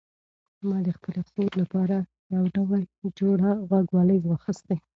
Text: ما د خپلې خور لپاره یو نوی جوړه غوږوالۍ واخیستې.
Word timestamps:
ما 0.67 0.77
د 0.87 0.89
خپلې 0.97 1.21
خور 1.29 1.51
لپاره 1.61 1.97
یو 2.33 2.43
نوی 2.57 2.83
جوړه 3.19 3.49
غوږوالۍ 3.67 4.19
واخیستې. 4.21 4.75